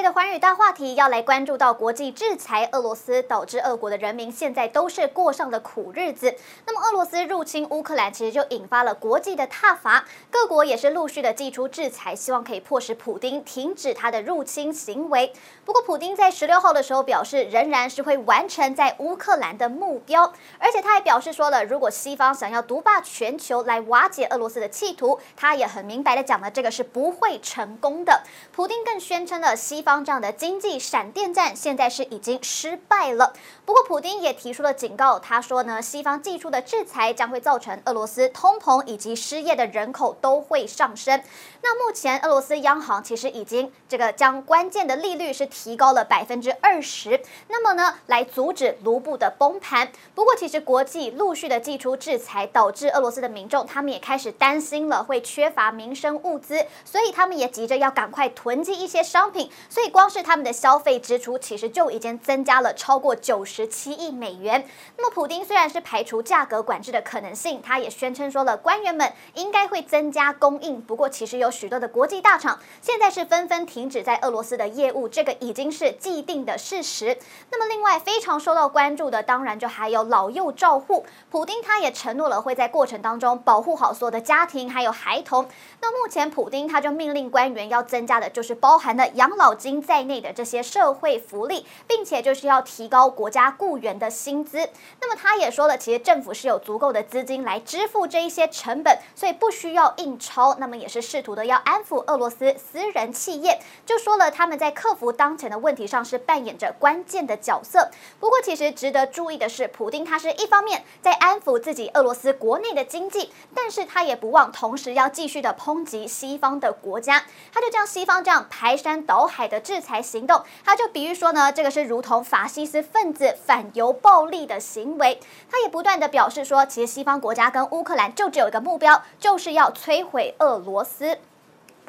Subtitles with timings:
[0.00, 6.34] 这一节的寰宇大话题要来关注到国际制裁俄罗斯，导致俄国的人民现在都是过上了苦日子。
[6.64, 15.34] 那么俄罗斯入侵乌克兰，其实就引发了国际的挞伐，各国也是陆续的祭出制裁，希望可以迫使普丁停止他的入侵行为。
[15.66, 28.22] 不过普丁在十六号的时候表示，仍然是会完成在乌克兰的目标，而且他还表示说了，如果西方想要独霸全球来瓦解俄罗斯的企图，他也很明白的讲了，这个是不会成功的。
[28.50, 29.50] 普丁更宣称了。
[29.54, 33.32] 西方这样的经济闪电战现在是已经失败了。
[33.64, 41.20] 不过，普丁也提出了警告，他说呢，西方寄出的制裁将会造成俄罗斯通膨以及失业的人口都会上升。
[41.62, 49.90] 那目前俄罗斯央行其实已经这个将关键的利率是提高了百分之二十，那么呢，来阻止卢布的崩盘。
[50.14, 59.50] 不过，其实国际陆续的寄出制裁，导致俄罗斯的民众他们也开始担心了，会缺乏民生物资，所以他们也急着要赶快囤积一些商品。
[59.80, 64.68] 所以光是他们的消费支出，其实就已经增加了超过九十七亿美元。
[64.98, 70.82] 那么，普丁虽然是排除价格管制的可能性，他也宣称说了，官员们应该会增加供应。
[70.82, 77.16] 不过，其实有许多的国际大厂现在是纷纷停止在俄罗斯的业务，这个已经是既定的事实。
[77.50, 81.06] 那么，另外非常受到关注的，当然就还有老幼照护。
[81.30, 85.48] 普丁他也承诺了会在过程当中保护好所有的家庭还有孩童。
[85.80, 89.56] 那目前，普丁他就命令官员要增加的，就是包含了养老。
[89.60, 94.70] 金在内的这些社会福利，并且就是要提高国家雇员的薪资。
[95.02, 100.56] 那么他也说了，其实政府是有足够的资金来支付这一些成本，所以不需要印钞。
[100.58, 107.90] 那么也是试图的要安抚俄罗斯私人企业，就说了他们在克服当前的问题上是扮演着关键的角色。
[108.18, 117.24] 不过其实值得注意的是，普丁他是一方面在安抚自己俄罗斯国内的经济，但是他也不忘同时要继续的抨击西方的国家。
[117.52, 125.20] 他就将西方这样排山倒海的制裁行动，他就比喻说呢，这个是如同法西斯分子反犹暴力的行为。
[125.50, 131.18] 他也不断的表示说，其实西方国家跟乌克兰就只有一个目标，就是要摧毁俄罗斯。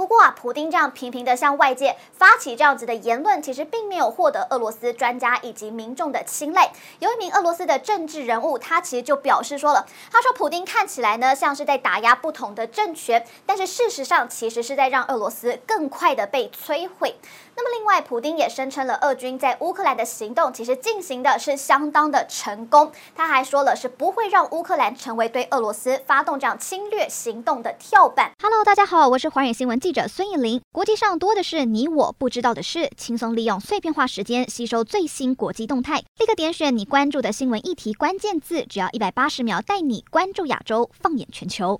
[0.00, 6.72] 不过啊，普丁这样频频的向外界发起这样子的言论，其实并没有获得俄罗斯专家以及民众的青睐。
[7.00, 17.16] 有一名俄罗斯的政治人物，他其实就表示说了，他说普丁看起来呢像是在打压不同的政权，但是事实上其实是在让俄罗斯更快的被摧毁。
[17.54, 22.90] 那么另外，普丁也声称了，俄军在乌克兰的行动其实进行的是相当的成功。
[23.14, 28.30] 他还说了，是不会让乌克兰成为对俄罗斯发动这样侵略行动的跳板。
[28.42, 30.60] Hello，大家好，我是华远新闻记记者孙艺林。
[30.70, 41.76] 国际上多的是你我不知道的事，轻松利用碎片化时间吸收最新国际动态，立刻点选你关注的新闻议题关键字，只要一百八十秒带你关注亚洲，放眼全球。